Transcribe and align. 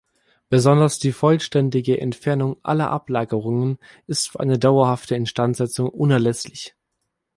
Besonders 0.49 0.97
die 0.97 1.11
vollständige 1.11 2.01
Entfernung 2.01 2.57
aller 2.63 2.89
Ablagerungen 2.89 3.77
ist 4.07 4.29
für 4.31 4.39
eine 4.39 4.57
dauerhafte 4.57 5.13
Instandsetzung 5.15 5.89
unerlässlich. 5.89 6.75